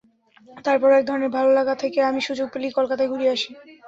তারপরও 0.65 0.97
একধরনের 0.99 1.31
ভালো 1.37 1.49
লাগা 1.57 1.75
থেকে 1.83 1.99
আমি 2.09 2.21
সুযোগ 2.27 2.47
পেলেই 2.51 2.75
কলকাতা 2.77 3.03
ঘুরে 3.11 3.27
আসি। 3.35 3.51